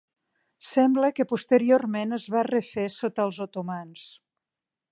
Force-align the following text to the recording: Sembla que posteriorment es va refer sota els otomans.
Sembla 0.67 1.09
que 1.19 1.25
posteriorment 1.33 2.17
es 2.19 2.25
va 2.37 2.43
refer 2.49 2.87
sota 2.95 3.27
els 3.29 3.43
otomans. 3.47 4.07